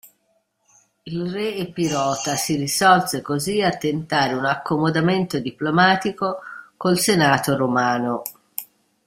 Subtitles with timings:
[1.05, 6.39] Il re epirota si risolse così a tentare un accomodamento diplomatico
[6.75, 8.23] col senato romano.